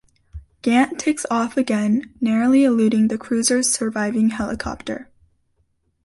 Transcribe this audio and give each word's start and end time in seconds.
Gant 0.63 0.97
takes 0.97 1.27
off 1.29 1.57
again, 1.57 2.11
narrowly 2.19 2.63
eluding 2.63 3.07
the 3.07 3.19
cruiser's 3.19 3.71
surviving 3.71 4.31
helicopter. 4.31 5.11